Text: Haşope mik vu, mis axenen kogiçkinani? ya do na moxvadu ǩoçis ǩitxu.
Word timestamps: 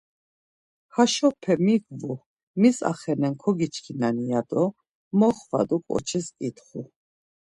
Haşope 0.95 1.53
mik 1.65 1.83
vu, 1.99 2.13
mis 2.61 2.77
axenen 2.91 3.33
kogiçkinani? 3.41 4.23
ya 4.31 4.41
do 4.49 4.63
na 4.71 4.75
moxvadu 5.19 5.77
ǩoçis 5.87 6.27
ǩitxu. 6.37 6.81